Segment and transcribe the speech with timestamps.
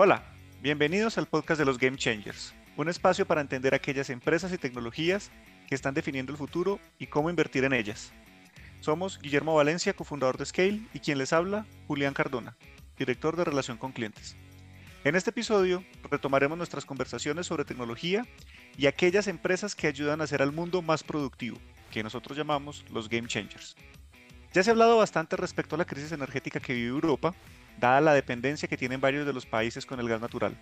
[0.00, 0.22] Hola,
[0.62, 5.32] bienvenidos al podcast de los Game Changers, un espacio para entender aquellas empresas y tecnologías
[5.66, 8.12] que están definiendo el futuro y cómo invertir en ellas.
[8.78, 12.56] Somos Guillermo Valencia, cofundador de Scale, y quien les habla, Julián Cardona,
[12.96, 14.36] director de Relación con Clientes.
[15.02, 18.24] En este episodio retomaremos nuestras conversaciones sobre tecnología
[18.76, 21.58] y aquellas empresas que ayudan a hacer al mundo más productivo,
[21.90, 23.74] que nosotros llamamos los Game Changers.
[24.52, 27.34] Ya se ha hablado bastante respecto a la crisis energética que vive Europa
[27.78, 30.56] dada la dependencia que tienen varios de los países con el gas natural.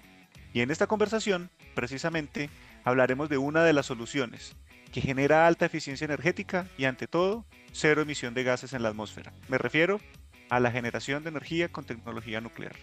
[0.52, 2.50] Y en esta conversación, precisamente,
[2.84, 4.56] hablaremos de una de las soluciones,
[4.92, 9.32] que genera alta eficiencia energética y ante todo, cero emisión de gases en la atmósfera.
[9.48, 10.00] Me refiero
[10.48, 12.76] a la generación de energía con tecnología nuclear.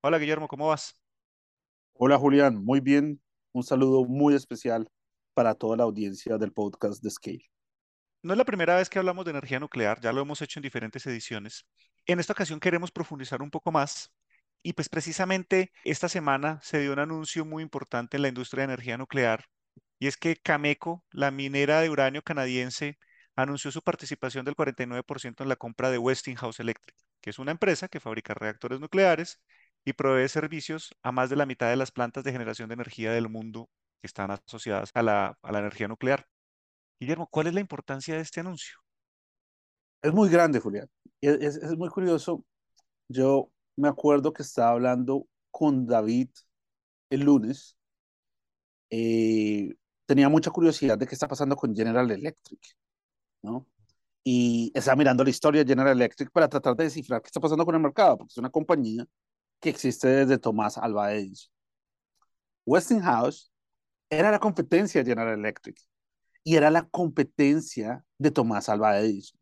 [0.00, 0.98] Hola Guillermo, ¿cómo vas?
[1.92, 3.20] Hola Julián, muy bien,
[3.58, 4.88] un saludo muy especial
[5.34, 7.50] para toda la audiencia del podcast de Scale.
[8.22, 10.62] No es la primera vez que hablamos de energía nuclear, ya lo hemos hecho en
[10.62, 11.66] diferentes ediciones.
[12.06, 14.12] En esta ocasión queremos profundizar un poco más
[14.62, 18.74] y pues precisamente esta semana se dio un anuncio muy importante en la industria de
[18.74, 19.44] energía nuclear
[19.98, 22.96] y es que Cameco, la minera de uranio canadiense,
[23.34, 27.88] anunció su participación del 49% en la compra de Westinghouse Electric, que es una empresa
[27.88, 29.40] que fabrica reactores nucleares
[29.88, 33.10] y provee servicios a más de la mitad de las plantas de generación de energía
[33.10, 33.70] del mundo
[34.02, 36.26] que están asociadas a la, energía nuclear.
[37.00, 38.76] Guillermo, ¿cuál es la importancia de este anuncio?
[40.02, 40.90] Es muy grande, Julián.
[41.22, 42.44] Es, es, muy curioso.
[43.08, 46.28] Yo me acuerdo que estaba hablando con David
[47.08, 47.74] el lunes.
[48.90, 52.60] Eh, tenía mucha curiosidad de qué está pasando con General Electric,
[53.40, 53.66] ¿no?
[54.22, 57.64] Y estaba mirando la historia de General Electric para tratar de descifrar qué está pasando
[57.64, 59.06] con el mercado, porque es una compañía
[59.60, 61.50] que existe desde Tomás Alva Edison.
[62.64, 63.50] Westinghouse
[64.10, 65.78] era la competencia de General Electric
[66.44, 69.38] y era la competencia de Tomás Alva Edison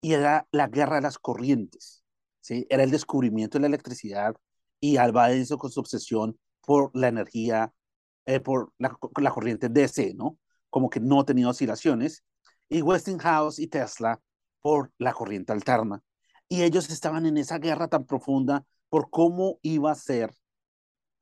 [0.00, 2.04] y era la guerra de las corrientes,
[2.40, 2.66] ¿sí?
[2.70, 4.36] Era el descubrimiento de la electricidad
[4.80, 7.72] y Alva Edison con su obsesión por la energía,
[8.26, 10.38] eh, por la, la corriente DC, ¿no?
[10.70, 12.24] Como que no tenía oscilaciones
[12.68, 14.20] y Westinghouse y Tesla
[14.60, 16.02] por la corriente alterna.
[16.48, 20.32] Y ellos estaban en esa guerra tan profunda por cómo iba a ser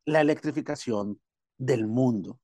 [0.04, 1.20] la electrificación
[1.58, 2.38] del mundo.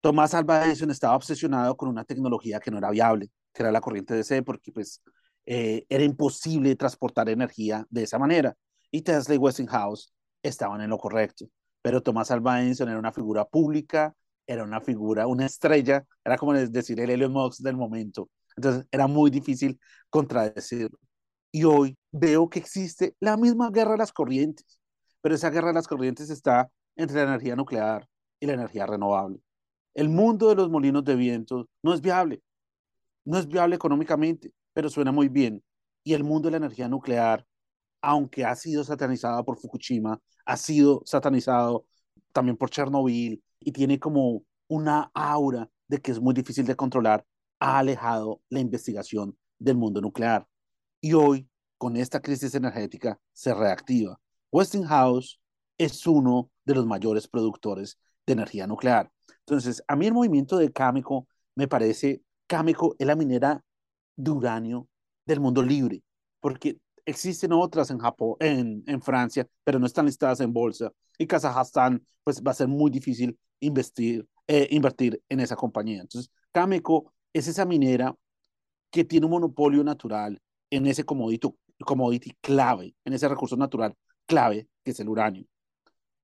[0.00, 3.80] Tomás Alva Edison estaba obsesionado con una tecnología que no era viable, que era la
[3.80, 5.00] corriente DC, porque pues
[5.46, 8.54] eh, era imposible transportar energía de esa manera.
[8.90, 11.46] Y Tesla y Westinghouse estaban en lo correcto.
[11.82, 14.14] Pero Tomás Alva Edison era una figura pública,
[14.46, 18.28] era una figura, una estrella, era como decir el Elon Musk del momento.
[18.56, 19.78] Entonces era muy difícil
[20.10, 20.98] contradecirlo.
[21.54, 24.80] Y hoy veo que existe la misma guerra de las corrientes,
[25.20, 28.08] pero esa guerra de las corrientes está entre la energía nuclear
[28.40, 29.38] y la energía renovable.
[29.94, 32.42] El mundo de los molinos de viento no es viable,
[33.26, 35.62] no es viable económicamente, pero suena muy bien.
[36.02, 37.46] Y el mundo de la energía nuclear,
[38.00, 41.86] aunque ha sido satanizado por Fukushima, ha sido satanizado
[42.32, 47.26] también por Chernobyl y tiene como una aura de que es muy difícil de controlar,
[47.60, 50.48] ha alejado la investigación del mundo nuclear
[51.02, 54.18] y hoy, con esta crisis energética, se reactiva.
[54.52, 55.40] Westinghouse
[55.76, 59.10] es uno de los mayores productores de energía nuclear.
[59.40, 61.26] Entonces, a mí el movimiento de Cameco
[61.56, 63.62] me parece, Cameco es la minera
[64.16, 64.88] de uranio
[65.26, 66.02] del mundo libre,
[66.40, 70.92] porque existen otras en Japón, en, Francia, pero no están listadas en bolsa.
[71.18, 76.00] Y Kazajstán, pues va a ser muy difícil investir, eh, invertir en esa compañía.
[76.00, 78.14] Entonces, Cameco es esa minera
[78.92, 80.40] que tiene un monopolio natural
[80.72, 83.94] en ese commodity, commodity clave, en ese recurso natural
[84.26, 85.44] clave que es el uranio.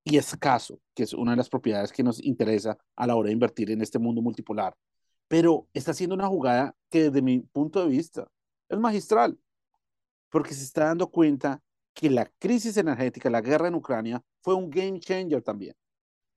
[0.04, 3.34] Y escaso, que es una de las propiedades que nos interesa a la hora de
[3.34, 4.74] invertir en este mundo multipolar.
[5.28, 8.26] Pero está haciendo una jugada que desde mi punto de vista
[8.70, 9.38] es magistral,
[10.30, 11.60] porque se está dando cuenta
[11.92, 15.74] que la crisis energética, la guerra en Ucrania, fue un game changer también.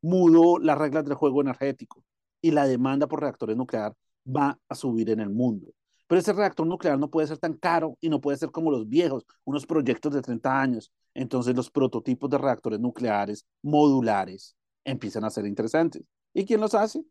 [0.02, 2.04] Mudó las reglas del juego energético
[2.42, 3.96] y la demanda por reactores nucleares
[4.28, 5.72] va a subir en el mundo.
[6.12, 8.86] Pero ese reactor nuclear no puede ser tan caro y no puede ser como los
[8.90, 10.92] viejos, unos proyectos de 30 años.
[11.14, 16.04] Entonces los prototipos de reactores nucleares modulares empiezan a ser interesantes.
[16.34, 17.02] ¿Y quién los hace?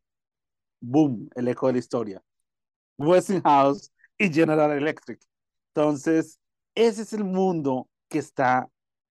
[0.81, 2.23] Boom, el eco de la historia.
[2.99, 5.19] Westinghouse y General Electric.
[5.75, 6.38] Entonces,
[6.75, 8.69] ese es el mundo que está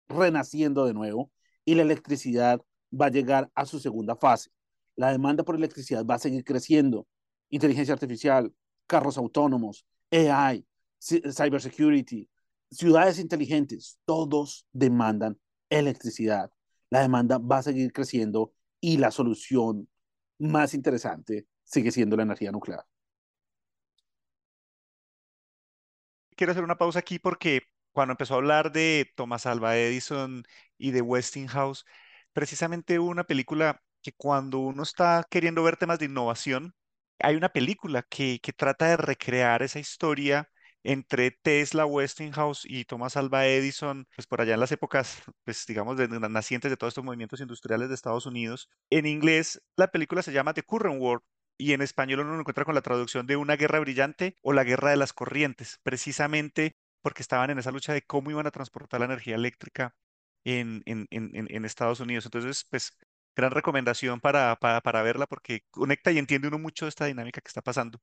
[0.06, 1.30] renaciendo de nuevo
[1.64, 2.60] y la electricidad
[2.92, 4.50] va a llegar a su segunda fase.
[4.96, 7.06] La demanda por electricidad va a seguir creciendo.
[7.48, 8.52] Inteligencia artificial,
[8.88, 10.66] carros autónomos, AI,
[11.00, 12.28] cybersecurity,
[12.70, 15.38] ciudades inteligentes, todos demandan
[15.70, 16.50] electricidad.
[16.90, 19.88] La demanda va a seguir creciendo y la solución
[20.38, 22.84] más interesante sigue siendo la energía nuclear.
[26.36, 27.62] Quiero hacer una pausa aquí porque
[27.92, 30.44] cuando empezó a hablar de Thomas Alva Edison
[30.78, 31.84] y de Westinghouse,
[32.32, 36.74] precisamente una película que cuando uno está queriendo ver temas de innovación,
[37.20, 40.48] hay una película que, trata de recrear esa historia
[40.84, 45.96] entre Tesla, Westinghouse y Thomas Alva Edison, pues por allá en las épocas, pues digamos,
[45.96, 48.68] de, nacientes de todos estos movimientos industriales de Estados Unidos.
[48.90, 51.20] En inglés, la película se llama The Current War
[51.58, 54.64] y en español uno lo encuentra con la traducción de Una guerra brillante o La
[54.64, 59.00] guerra de las corrientes, precisamente porque estaban en esa lucha de cómo iban a transportar
[59.00, 59.94] la energía eléctrica
[60.44, 62.24] en, en Estados Unidos.
[62.26, 62.92] Entonces, pues,
[63.38, 67.48] gran recomendación para, para, para verla porque conecta y entiende uno mucho esta dinámica que
[67.48, 68.00] está pasando.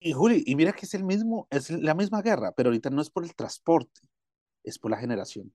[0.00, 3.00] Y Juli, y mira que es el mismo, es la misma guerra, pero ahorita no
[3.00, 4.00] es por el transporte,
[4.64, 5.54] es por la generación.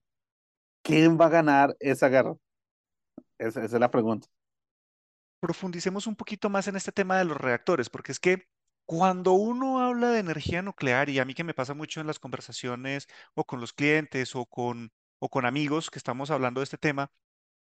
[0.82, 2.34] ¿Quién va a ganar esa guerra?
[3.36, 4.26] Esa, esa es la pregunta.
[5.40, 8.48] Profundicemos un poquito más en este tema de los reactores, porque es que
[8.86, 12.18] cuando uno habla de energía nuclear, y a mí que me pasa mucho en las
[12.18, 16.78] conversaciones o con los clientes o con, o con amigos que estamos hablando de este
[16.78, 17.10] tema,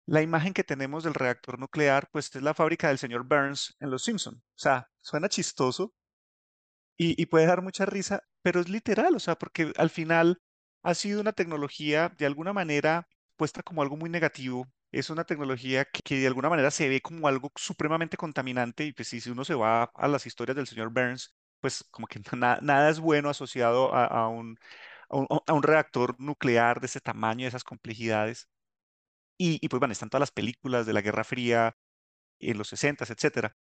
[0.05, 3.89] la imagen que tenemos del reactor nuclear, pues es la fábrica del señor Burns en
[3.91, 4.35] Los Simpson.
[4.37, 5.93] O sea, suena chistoso,
[6.97, 10.39] y, puede dar mucha risa, pero es literal, o sea, porque al final
[10.83, 14.67] ha sido una tecnología de alguna manera puesta como algo muy negativo.
[14.91, 19.07] Es una tecnología que, de alguna manera se ve como algo supremamente contaminante y pues
[19.07, 22.89] si uno se va a las historias del señor Burns, pues como que na- nada
[22.89, 24.57] es bueno asociado a, a un,
[25.09, 28.49] a un, a un reactor nuclear de ese tamaño, de esas complejidades.
[29.43, 31.75] Y, pues bueno, están todas las películas de la Guerra Fría
[32.39, 33.57] en los 60, etcétera.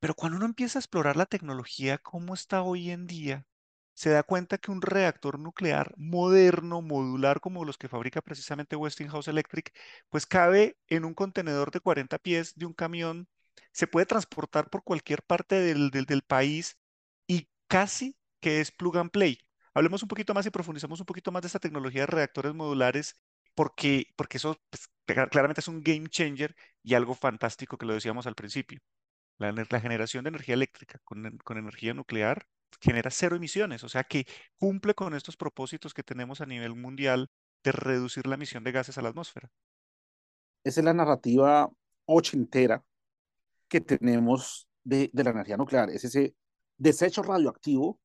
[0.00, 3.46] Pero cuando uno empieza a explorar la tecnología como está hoy en día,
[3.94, 9.28] se da cuenta que un reactor nuclear moderno, modular, como los que fabrica precisamente Westinghouse
[9.28, 9.74] Electric,
[10.08, 13.28] pues cabe en un contenedor de 40 pies de un camión,
[13.72, 16.78] se puede transportar por cualquier parte del, del, país
[17.26, 19.38] y casi que es plug and play.
[19.74, 23.16] Hablemos un poquito más y profundicemos un poquito más de esta tecnología de reactores modulares,
[23.54, 28.26] porque, porque eso pues, claramente es un game changer y algo fantástico que lo decíamos
[28.26, 28.80] al principio.
[29.38, 32.46] La, la generación de energía eléctrica con, con energía nuclear
[32.80, 37.30] genera cero emisiones, o sea que cumple con estos propósitos que tenemos a nivel mundial
[37.62, 39.50] de reducir la emisión de gases a la atmósfera.
[40.62, 41.70] Esa es la narrativa
[42.06, 42.84] ochentera
[43.68, 45.90] que tenemos de, de la energía nuclear.
[45.90, 46.34] Es ese
[46.76, 48.00] desecho radioactivo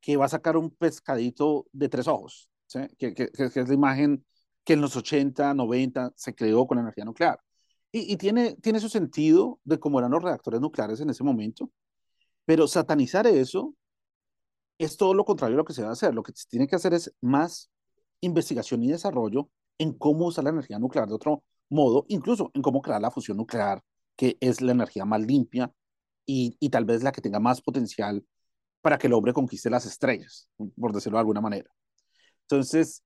[0.00, 2.80] que va a sacar un pescadito de tres ojos, ¿sí?
[2.98, 4.24] que, que, que es la imagen
[4.66, 7.40] que en los 80, 90 se creó con la energía nuclear.
[7.92, 11.70] Y, y tiene, tiene su sentido de cómo eran los reactores nucleares en ese momento,
[12.44, 13.74] pero satanizar eso
[14.78, 16.14] es todo lo contrario a lo que se a hacer.
[16.14, 17.70] Lo que se tiene que hacer es más
[18.20, 19.48] investigación y desarrollo
[19.78, 23.36] en cómo usar la energía nuclear de otro modo, incluso en cómo crear la fusión
[23.36, 23.82] nuclear,
[24.16, 25.72] que es la energía más limpia
[26.26, 28.24] y, y tal vez la que tenga más potencial
[28.80, 31.70] para que el hombre conquiste las estrellas, por decirlo de alguna manera.
[32.42, 33.02] Entonces,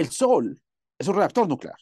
[0.00, 0.58] el Sol
[0.98, 1.76] es un reactor nuclear.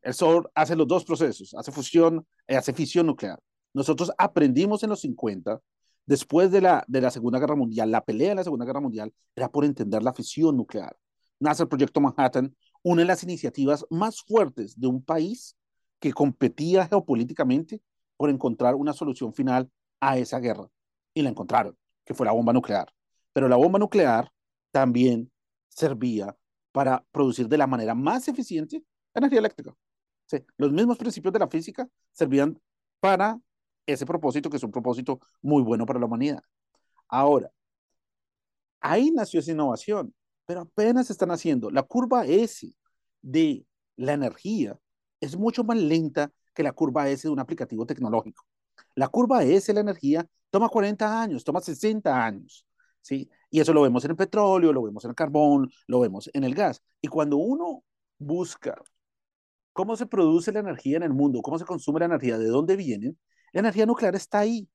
[0.00, 3.36] El Sol hace los dos procesos, hace fusión y hace fisión nuclear.
[3.74, 5.60] Nosotros aprendimos en los 50,
[6.06, 9.12] después de la, de la Segunda Guerra Mundial, la pelea de la Segunda Guerra Mundial
[9.34, 10.96] era por entender la fisión nuclear.
[11.40, 15.56] Nace el Proyecto Manhattan, una de las iniciativas más fuertes de un país
[15.98, 17.82] que competía geopolíticamente
[18.16, 20.68] por encontrar una solución final a esa guerra.
[21.12, 22.86] Y la encontraron, que fue la bomba nuclear.
[23.32, 24.30] Pero la bomba nuclear
[24.70, 25.32] también
[25.68, 26.36] servía
[26.72, 28.82] para producir de la manera más eficiente
[29.14, 29.74] energía eléctrica.
[30.26, 32.58] Sí, los mismos principios de la física servían
[33.00, 33.38] para
[33.86, 36.42] ese propósito, que es un propósito muy bueno para la humanidad.
[37.08, 37.50] Ahora,
[38.80, 40.14] ahí nació esa innovación,
[40.46, 41.70] pero apenas están haciendo.
[41.70, 42.72] La curva S
[43.22, 44.78] de la energía
[45.20, 48.44] es mucho más lenta que la curva S de un aplicativo tecnológico.
[48.94, 52.66] La curva S de la energía toma 40 años, toma 60 años,
[53.00, 53.28] ¿sí?
[53.50, 56.44] Y eso lo vemos en el petróleo, lo vemos en el carbón, lo vemos en
[56.44, 56.82] el gas.
[57.00, 57.84] Y cuando uno
[58.18, 58.80] busca
[59.72, 62.76] cómo se produce la energía en el mundo, cómo se consume la energía, de dónde
[62.76, 63.14] viene,
[63.52, 64.68] la energía nuclear está ahí.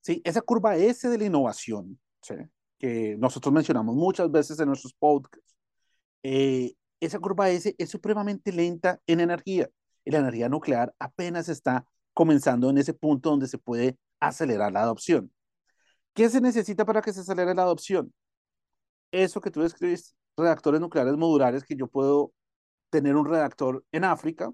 [0.00, 0.20] ¿sí?
[0.24, 2.34] Esa curva S de la innovación, ¿sí?
[2.78, 5.56] que nosotros mencionamos muchas veces en nuestros podcasts,
[6.22, 9.68] eh, esa curva S es supremamente lenta en energía.
[10.04, 14.82] Y la energía nuclear apenas está comenzando en ese punto donde se puede acelerar la
[14.82, 15.32] adopción.
[16.14, 18.12] ¿Qué se necesita para que se acelere la adopción?
[19.10, 22.32] Eso que tú describes, reactores nucleares modulares, que yo puedo
[22.90, 24.50] tener un reactor en África,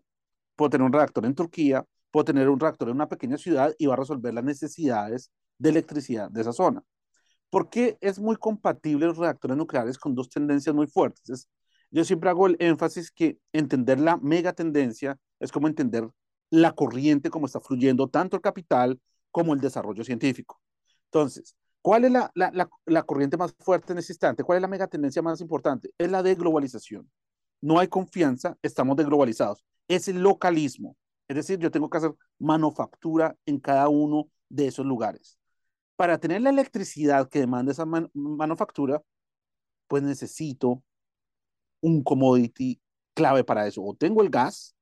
[0.57, 3.87] puedo tener un reactor en Turquía, puedo tener un reactor en una pequeña ciudad y
[3.87, 6.83] va a resolver las necesidades de electricidad de esa zona.
[7.51, 11.31] ¿Por qué es muy compatible los reactores nucleares con dos tendencias muy fuertes?
[11.31, 11.49] Es,
[11.91, 16.09] yo siempre hago el énfasis que entender la mega tendencia es como entender
[16.51, 19.01] la corriente como está fluyendo tanto el capital
[19.31, 20.61] como el desarrollo científico.
[21.11, 24.45] Entonces, ¿cuál es la, corriente más fuerte en ese instante?
[24.45, 25.91] ¿Cuál es la megatendencia más importante?
[25.99, 27.11] Es la de globalización.
[27.61, 29.65] No hay confianza, estamos desglobalizados.
[29.89, 30.97] Es el localismo.
[31.29, 35.39] Es decir, yo tengo que hacer manufactura en cada uno de esos lugares.
[35.97, 39.03] Para tener la electricidad que demanda esa manufactura,
[39.89, 40.83] pues necesito
[41.81, 42.81] un commodity
[43.15, 43.83] clave para eso.
[43.83, 44.77] O tengo el gas,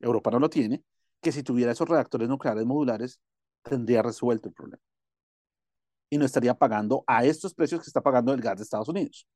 [0.00, 0.82] Europa no lo tiene,
[1.20, 3.20] que si tuviera esos reactores nucleares modulares,
[3.62, 4.82] tendría resuelto el problema.
[6.10, 9.26] Y no estaría pagando a estos precios que está pagando el gas de Estados Unidos.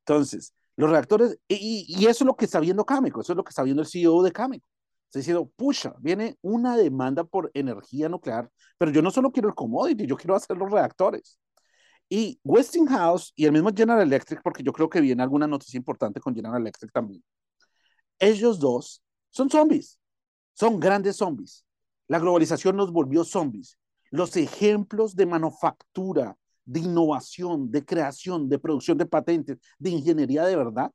[0.00, 3.44] Entonces, los reactores, y, y eso es lo que está viendo Cameco, eso es lo
[3.44, 4.66] que está viendo el CEO de Cameco.
[5.06, 9.54] Está diciendo, pucha, viene una demanda por energía nuclear, pero yo no solo quiero el
[9.54, 11.38] commodity, yo quiero hacer los reactores.
[12.10, 16.20] Y Westinghouse y el mismo General Electric, porque yo creo que viene alguna noticia importante
[16.20, 17.22] con General Electric también.
[18.18, 19.98] Ellos dos son zombies,
[20.52, 21.64] son grandes zombies.
[22.06, 23.77] La globalización nos volvió zombies.
[24.10, 30.56] Los ejemplos de manufactura, de innovación, de creación, de producción de patentes, de ingeniería de
[30.56, 30.92] verdad,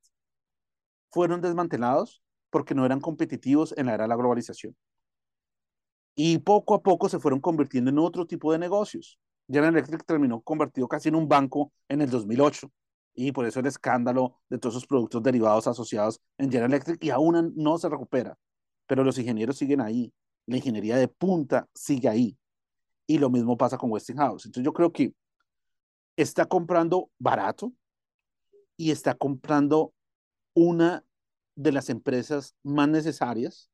[1.12, 4.76] fueron desmantelados porque no eran competitivos en la era de la globalización.
[6.16, 9.18] Y poco a poco se fueron convirtiendo en otro tipo de negocios.
[9.48, 12.72] General Electric terminó convertido casi en un banco en el 2008
[13.16, 17.10] y por eso el escándalo de todos esos productos derivados asociados en General Electric y
[17.10, 18.38] aún no se recupera.
[18.88, 20.14] Pero los ingenieros siguen ahí,
[20.46, 22.38] la ingeniería de punta sigue ahí.
[23.08, 24.46] Y lo mismo pasa con Westinghouse.
[24.46, 25.14] Entonces yo creo que
[26.16, 27.74] está comprando barato
[28.78, 29.94] y está comprando
[30.54, 31.04] una
[31.56, 33.70] de las empresas más necesarias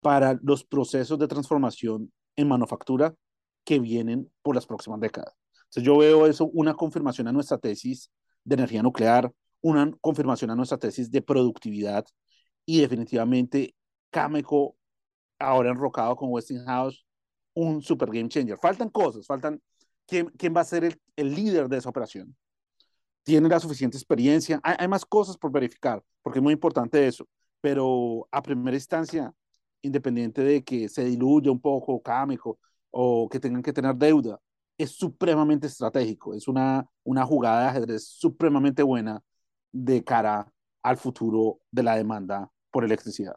[0.00, 3.14] para los procesos de transformación en manufactura
[3.64, 5.34] que vienen por las próximas décadas.
[5.64, 8.10] Entonces yo veo eso una confirmación a nuestra tesis
[8.44, 12.04] de energía nuclear, una confirmación a nuestra tesis de productividad
[12.64, 13.74] y definitivamente
[14.10, 14.76] Cameco,
[15.38, 17.05] ahora enrocado con Westinghouse,
[17.56, 18.58] un super game changer.
[18.58, 19.60] Faltan cosas, faltan
[20.06, 22.36] quién, quién va a ser el, el líder de esa operación.
[23.24, 24.60] Tiene la suficiente experiencia.
[24.62, 27.26] Hay, más cosas por verificar, porque es muy importante eso.
[27.60, 29.32] Pero a primera instancia,
[29.82, 32.58] independiente de que se diluya un poco Cameco
[32.90, 34.38] o que tengan que tener deuda,
[34.78, 39.22] es supremamente estratégico, es una, una jugada de ajedrez supremamente buena
[39.72, 43.36] de cara al futuro de la demanda por electricidad.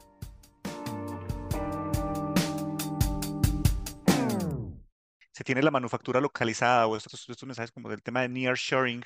[5.41, 9.03] se tiene la manufactura localizada o estos, estos mensajes como del tema de nearshoring,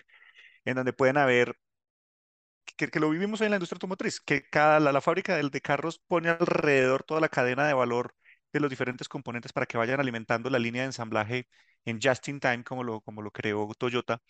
[0.66, 1.58] en donde pueden haber,
[2.78, 5.50] que, que lo vivimos hoy en la industria automotriz, que cada, la, la fábrica de,
[5.50, 8.14] de carros pone alrededor toda la cadena de valor
[8.54, 11.48] de los diferentes componentes para que vayan alimentando la línea de ensamblaje
[11.86, 14.22] en just in time, como lo, como lo creó Toyota.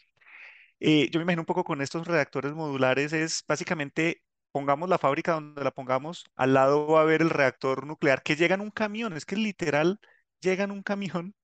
[0.79, 5.33] Eh, yo me imagino un poco con estos reactores modulares, es básicamente pongamos la fábrica
[5.33, 8.71] donde la pongamos, al lado va a haber el reactor nuclear que llega en un
[8.71, 9.99] camión, es que literal
[10.41, 11.35] llega en un camión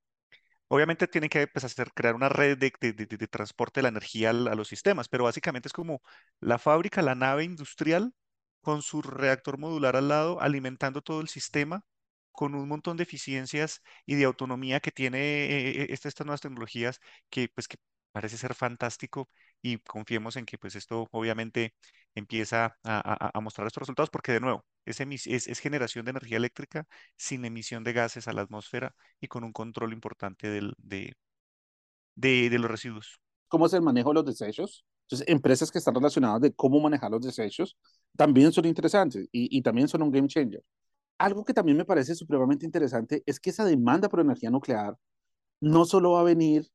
[0.73, 2.71] Obviamente tienen que pues, crear una red de,
[3.29, 6.01] transporte de la energía a, los sistemas, pero básicamente es como
[6.39, 8.13] la fábrica, la nave industrial
[8.61, 11.83] con su reactor modular al lado, alimentando todo el sistema
[12.31, 16.99] con un montón de eficiencias y de autonomía que tiene eh, eh, estas nuevas tecnologías
[17.29, 17.77] que pues que
[18.11, 19.29] parece ser fantástico
[19.61, 21.73] y confiemos en que pues esto obviamente
[22.15, 27.45] empieza a, mostrar estos resultados porque de nuevo es, es, generación de energía eléctrica sin
[27.45, 31.13] emisión de gases a la atmósfera y con un control importante del, de,
[32.15, 33.21] de, de, los residuos.
[33.47, 34.85] ¿Cómo es el manejo de los desechos?
[35.03, 37.77] Entonces, empresas que están relacionadas de cómo manejar los desechos
[38.15, 40.63] también son interesantes y, y también son un game changer.
[41.17, 44.97] Algo que también me parece supremamente interesante es que esa demanda por energía nuclear
[45.59, 46.71] no solo va a venir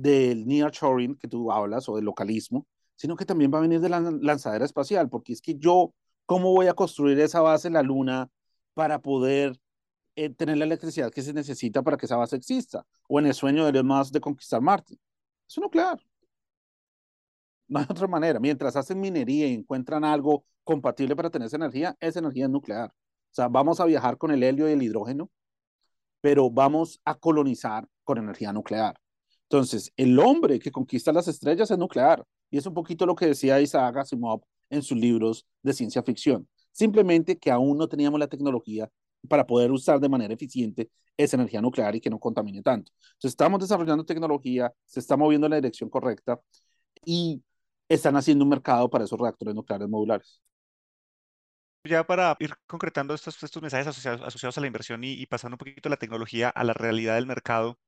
[0.00, 3.88] del nearshoring que tú hablas o del localismo, sino que también va a venir de
[3.88, 5.92] la lanzadera espacial, porque es que yo,
[6.26, 8.30] ¿cómo voy a construir esa base en la Luna
[8.74, 9.58] para poder
[10.16, 12.86] eh, tener la electricidad que se necesita para que esa base exista?
[13.08, 14.98] O en el sueño de los más de conquistar Marte.
[15.48, 15.98] Es nuclear.
[17.66, 18.40] No hay otra manera.
[18.40, 22.90] Mientras hacen minería y encuentran algo compatible para tener esa energía, esa energía es nuclear.
[22.90, 25.30] O sea, vamos a viajar con el helio y el hidrógeno,
[26.20, 28.98] pero vamos a colonizar con energía nuclear.
[29.50, 32.22] Entonces, el hombre que conquista las estrellas es nuclear.
[32.50, 36.46] Y es un poquito lo que decía Isaac Asimov en sus libros de ciencia ficción.
[36.70, 38.90] Simplemente que aún no teníamos la tecnología
[39.28, 42.92] para poder usar de manera eficiente esa energía nuclear y que no contamine tanto.
[43.14, 46.40] Entonces, estamos desarrollando tecnología, se está moviendo en la dirección correcta
[47.04, 47.42] y
[47.88, 50.42] están haciendo un mercado para esos reactores nucleares modulares.
[51.84, 55.54] Ya para ir concretando estos, estos mensajes asociados, asociados a la inversión y, y pasando
[55.54, 57.78] un poquito la tecnología a la realidad del mercado,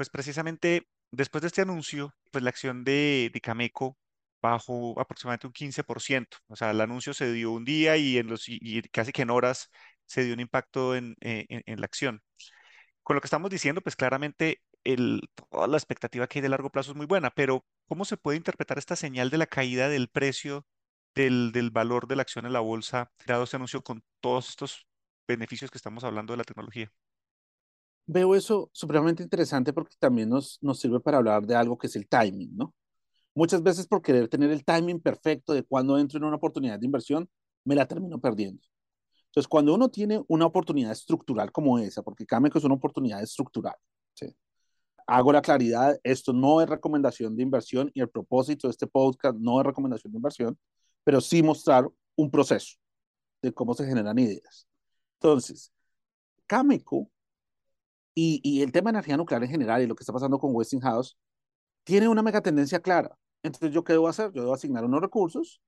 [0.00, 3.98] pues precisamente después de este anuncio, pues la acción de, Cameco
[4.40, 6.38] bajó aproximadamente un 15%.
[6.48, 9.30] O sea, el anuncio se dio un día y, en los, y, casi que en
[9.30, 9.68] horas
[10.06, 12.22] se dio un impacto en, eh, en, la acción.
[13.02, 14.62] Con lo que estamos diciendo, pues claramente
[15.50, 18.38] toda la expectativa que hay de largo plazo es muy buena, pero ¿cómo se puede
[18.38, 20.64] interpretar esta señal de la caída del precio
[21.14, 24.86] del, del valor de la acción en la bolsa, dado este anuncio con todos estos
[25.28, 26.90] beneficios que estamos hablando de la tecnología?
[28.06, 31.96] Veo eso supremamente interesante porque también nos, nos sirve para hablar de algo que es
[31.96, 32.74] el timing, ¿no?
[33.34, 36.86] Muchas veces por querer tener el timing perfecto de cuando entro en una oportunidad de
[36.86, 37.28] inversión,
[37.64, 38.62] me la termino perdiendo.
[39.26, 43.76] Entonces, cuando uno tiene una oportunidad estructural como esa, porque Cameco es una oportunidad estructural,
[44.12, 44.34] ¿sí?
[45.06, 49.36] hago la claridad, esto no es recomendación de inversión y el propósito de este podcast
[49.38, 50.58] no es recomendación de inversión,
[51.04, 52.76] pero sí mostrar un proceso
[53.42, 54.68] de cómo se generan ideas.
[55.14, 55.72] Entonces,
[56.46, 57.10] Cameco
[58.14, 60.54] y, y, el tema de energía nuclear en general y lo que está pasando con
[60.54, 61.16] Westinghouse
[61.84, 63.16] tiene una mega tendencia clara.
[63.42, 64.32] Entonces, ¿yo qué debo hacer?
[64.32, 65.60] Yo debo asignar unos recursos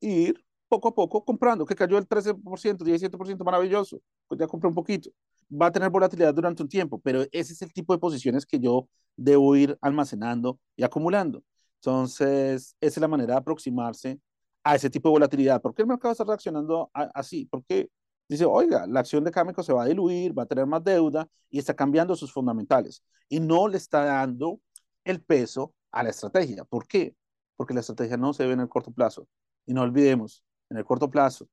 [0.00, 4.68] e ir poco a poco comprando, que cayó el 13%, 17%, maravilloso, pues ya compré
[4.68, 5.10] un poquito.
[5.50, 8.58] Va a tener volatilidad durante un tiempo, pero ese es el tipo de posiciones que
[8.58, 11.42] yo debo ir almacenando y acumulando.
[11.76, 14.20] Entonces, esa es la manera de aproximarse
[14.64, 15.62] a ese tipo de volatilidad.
[15.62, 17.46] ¿Por qué el mercado está reaccionando a, así?
[17.46, 17.90] Porque
[18.28, 21.28] dice, oiga, la acción de Cameco se va a diluir, va a tener más deuda
[21.50, 23.02] y está cambiando sus fundamentales.
[23.28, 24.60] Y no le está dando
[25.04, 26.64] el peso a la estrategia.
[26.64, 27.16] ¿Por qué?
[27.56, 29.28] Porque la estrategia no se ve en el corto plazo.
[29.64, 31.48] Y no olvidemos, en el corto plazo,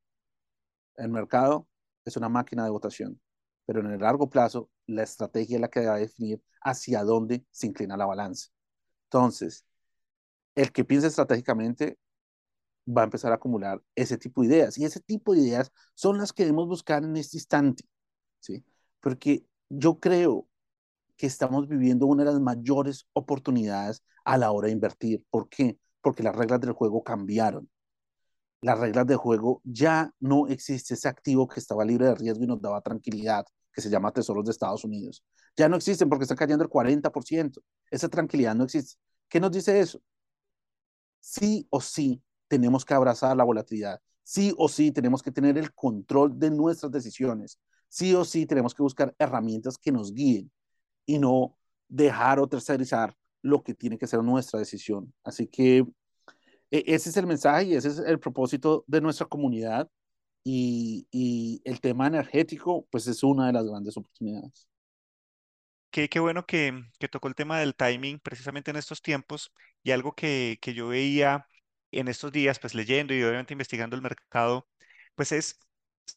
[0.95, 1.67] el mercado
[2.05, 3.19] es una máquina de votación,
[3.65, 7.45] pero en el largo plazo, la estrategia es la que va a definir hacia dónde
[7.51, 8.49] se inclina la balanza.
[9.05, 9.65] Entonces,
[10.55, 11.97] el que piensa estratégicamente
[12.87, 14.77] va a empezar a acumular ese tipo de ideas.
[14.77, 17.85] Y ese tipo de ideas son las que debemos buscar en este instante,
[18.39, 18.63] ¿sí?
[18.99, 20.47] Porque yo creo
[21.17, 25.25] que estamos viviendo una de las mayores oportunidades a la hora de invertir.
[25.29, 25.79] ¿Por qué?
[26.01, 27.69] Porque las reglas del juego cambiaron.
[28.61, 32.47] Las reglas del juego ya no existe ese activo que estaba libre de riesgo y
[32.47, 35.23] nos daba tranquilidad, que se llama Tesoros de Estados Unidos.
[35.57, 37.61] Ya no existen porque está cayendo el 40%.
[37.91, 38.95] Esa tranquilidad no existe.
[39.27, 40.01] ¿Qué nos dice eso?
[41.19, 42.21] Sí o sí
[42.53, 43.99] tenemos que abrazar la volatilidad.
[44.21, 47.59] Sí o sí tenemos que tener el control de nuestras decisiones.
[47.89, 50.51] Sí o sí tenemos que buscar herramientas que nos guíen
[51.07, 55.11] y no dejar o tercerizar lo que tiene que ser nuestra decisión.
[55.23, 55.79] Así que
[56.69, 59.89] e, ese es el mensaje y ese es el propósito de nuestra comunidad
[60.43, 64.67] y, y el tema energético pues es una de las grandes oportunidades.
[65.89, 69.89] Qué, qué bueno que, que, tocó el tema del timing precisamente en estos tiempos y
[69.89, 71.47] algo que, que yo veía
[71.99, 74.69] en estos días, pues leyendo y obviamente investigando el mercado,
[75.15, 75.59] pues es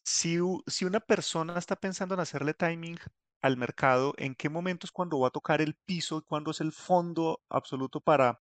[0.03, 0.37] si,
[0.67, 2.97] si una persona está pensando en hacerle timing
[3.41, 7.41] al mercado, en qué momentos cuando va a tocar el piso, cuándo es el fondo
[7.49, 8.41] absoluto para,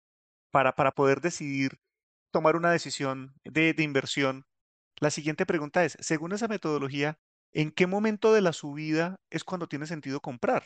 [0.52, 1.80] para, para poder decidir
[2.32, 4.46] tomar una decisión de, de inversión.
[5.00, 7.20] La siguiente pregunta es, según esa metodología,
[7.54, 10.64] ¿en qué momento de la subida es cuando tiene sentido comprar?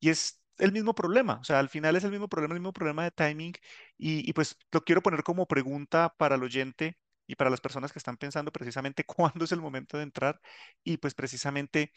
[0.00, 2.72] Y es el mismo problema, o sea, al final es el mismo problema, el mismo
[2.72, 3.54] problema de timing
[3.98, 7.92] y, y, pues lo quiero poner como pregunta para el oyente y para las personas
[7.92, 10.40] que están pensando precisamente cuándo es el momento de entrar
[10.84, 11.92] y pues precisamente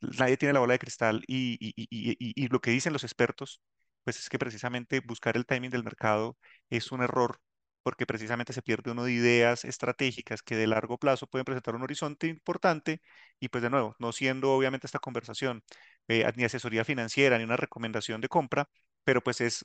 [0.00, 3.60] nadie tiene la bola de cristal y, y, y, y lo que dicen los expertos
[4.04, 6.38] pues es que precisamente buscar el timing del mercado
[6.70, 7.40] es un error
[7.82, 11.82] porque precisamente se pierde uno de ideas estratégicas que de largo plazo pueden presentar un
[11.82, 13.00] horizonte importante
[13.40, 15.62] y pues de nuevo, no siendo obviamente esta conversación
[16.08, 18.68] eh, ni asesoría financiera ni una recomendación de compra,
[19.04, 19.64] pero pues es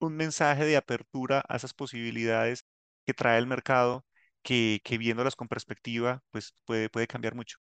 [0.00, 2.64] un mensaje de apertura a esas posibilidades
[3.06, 4.04] que trae el mercado
[4.42, 7.58] que, viéndolas con perspectiva pues puede, cambiar mucho.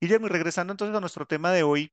[0.00, 1.92] Y ya regresando entonces a nuestro tema de hoy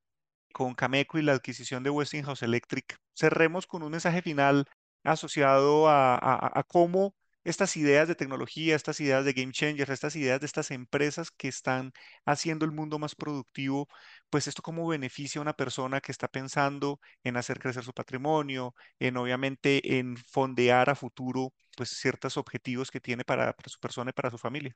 [0.54, 4.66] con Cameco y la adquisición de Westinghouse Electric, cerremos con un mensaje final
[5.04, 7.14] asociado a, a, a, cómo
[7.44, 11.48] estas ideas de tecnología, estas ideas de game changers, estas ideas de estas empresas que
[11.48, 11.92] están
[12.26, 13.88] haciendo el mundo más productivo,
[14.30, 18.76] pues esto cómo beneficia a una persona que está pensando en hacer crecer su patrimonio,
[19.00, 24.10] en obviamente en fondear a futuro pues ciertos objetivos que tiene para, para su persona
[24.12, 24.76] y para su familia.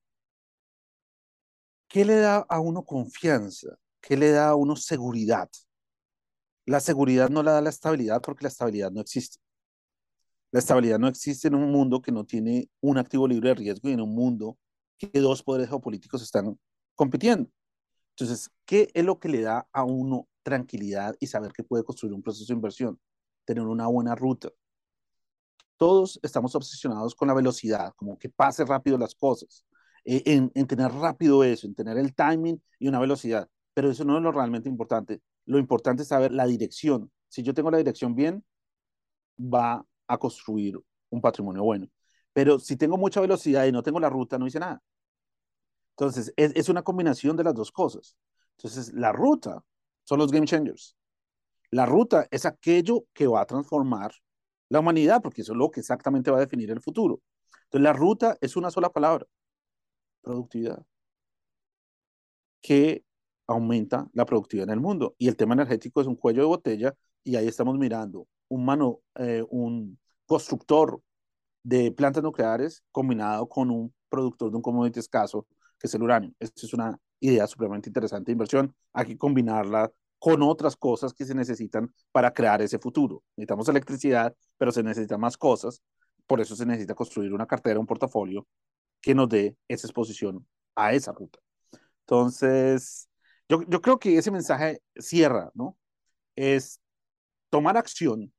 [1.88, 3.78] ¿Qué le da a uno confianza?
[4.02, 5.50] ¿Qué le da a uno seguridad?
[6.66, 9.38] La seguridad no la da la estabilidad porque la estabilidad no existe.
[10.54, 13.90] La estabilidad no existe en un mundo que no tiene un activo libre de riesgo
[13.90, 14.56] y en un mundo
[15.00, 16.60] que dos poderes geopolíticos están
[16.94, 17.50] compitiendo.
[18.12, 22.14] Entonces, ¿qué es lo que le da a uno tranquilidad y saber que puede construir
[22.14, 23.00] un proceso de inversión?
[23.46, 24.50] Tener una buena ruta.
[25.76, 29.66] Todos estamos obsesionados con la velocidad, como que pase rápido las cosas,
[30.06, 33.50] eh, en, en tener rápido eso, en tener el timing y una velocidad.
[33.74, 35.20] Pero eso no es lo realmente importante.
[35.46, 37.12] Lo importante es saber la dirección.
[37.28, 38.46] Si yo tengo la dirección bien,
[39.40, 41.88] va a construir un patrimonio bueno.
[42.34, 44.82] Pero si tengo mucha velocidad y no tengo la ruta, no hice nada.
[45.92, 48.16] Entonces, es, es, una combinación de las dos cosas.
[48.58, 49.64] Entonces, la ruta
[50.04, 50.96] son los game changers.
[51.70, 54.12] La ruta es aquello que va a transformar
[54.70, 57.22] la humanidad, porque eso es lo que exactamente va a definir el futuro.
[57.66, 59.28] Entonces, la ruta es una sola palabra,
[60.22, 60.84] productividad,
[62.62, 63.04] que
[63.48, 65.16] aumenta la productividad en el mundo.
[65.18, 69.02] Y el tema energético es un cuello de botella y ahí estamos mirando un, mano,
[69.16, 71.02] eh, un constructor
[71.64, 75.48] de plantas nucleares combinado con un productor de un commodity escaso
[75.80, 76.32] que es el uranio.
[76.40, 78.76] Esta es una idea supremamente interesante de inversión.
[78.94, 83.24] Hay que combinarla con otras cosas que se necesitan para crear ese futuro.
[83.36, 85.82] Necesitamos electricidad, pero se necesitan más cosas.
[86.28, 88.48] Por eso se necesita construir una cartera, un portafolio
[89.02, 91.40] que nos dé esa exposición a esa ruta.
[92.02, 93.10] Entonces,
[93.50, 95.78] yo, yo creo que ese mensaje cierra, ¿no?
[96.36, 96.80] Es
[97.54, 98.34] tomar acción,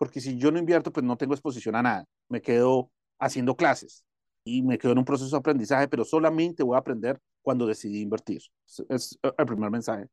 [0.00, 2.06] porque si yo no invierto, pues no tengo exposición a nada.
[2.30, 4.02] Me quedo haciendo clases
[4.44, 8.00] y me quedo en un proceso de aprendizaje, pero solamente voy a aprender cuando decidí
[8.00, 8.40] invertir.
[8.88, 10.06] Es el primer mensaje.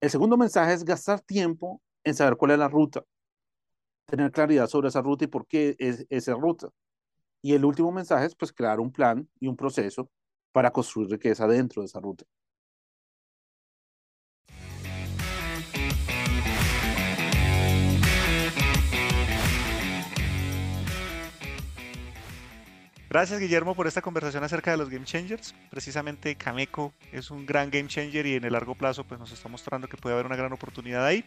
[0.00, 3.04] El segundo mensaje es gastar tiempo en saber cuál es la ruta,
[4.06, 6.68] tener claridad sobre esa ruta y por qué es esa ruta.
[7.40, 10.10] Y el último mensaje es pues crear un plan y un proceso
[10.50, 12.24] para construir riqueza dentro de esa ruta.
[23.10, 25.52] Gracias Guillermo por esta conversación acerca de los Game Changers.
[25.68, 29.48] Precisamente Cameco es un gran Game Changer y en el largo plazo pues nos está
[29.48, 31.24] mostrando que puede haber una gran oportunidad ahí.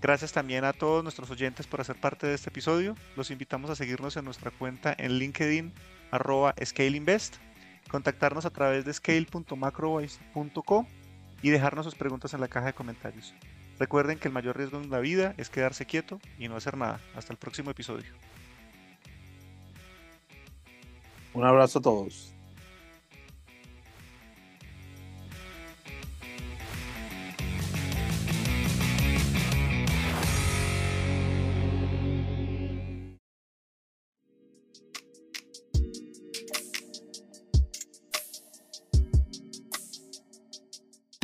[0.00, 2.94] Gracias también a todos nuestros oyentes por hacer parte de este episodio.
[3.16, 5.74] Los invitamos a seguirnos en nuestra cuenta en LinkedIn
[6.10, 7.36] arroba ScaleInvest,
[7.90, 10.86] contactarnos a través de scale.macrovoice.co
[11.42, 13.34] y dejarnos sus preguntas en la caja de comentarios.
[13.78, 16.98] Recuerden que el mayor riesgo en la vida es quedarse quieto y no hacer nada.
[17.14, 18.10] Hasta el próximo episodio.
[21.32, 22.34] Un abrazo a todos.